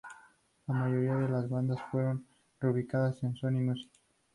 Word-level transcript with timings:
La 0.65 0.73
mayoría 0.73 1.13
de 1.13 1.29
las 1.29 1.47
bandas 1.47 1.77
fueron 1.91 2.25
reubicadas 2.59 3.21
en 3.21 3.35
Sony 3.35 3.51
Music. 3.61 3.91